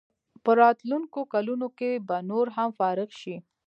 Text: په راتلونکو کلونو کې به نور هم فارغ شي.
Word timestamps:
په 0.43 0.51
راتلونکو 0.61 1.19
کلونو 1.33 1.67
کې 1.77 1.91
به 2.07 2.17
نور 2.29 2.47
هم 2.55 2.69
فارغ 2.79 3.09
شي. 3.21 3.35